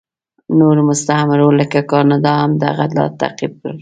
نورو 0.57 0.81
مستعمرو 0.89 1.47
لکه 1.59 1.79
کاناډا 1.91 2.33
هم 2.41 2.51
دغه 2.63 2.83
لار 2.95 3.11
تعقیب 3.21 3.51
کړه. 3.59 3.69